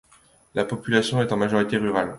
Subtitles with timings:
[0.55, 2.09] La population est en majorité rurale.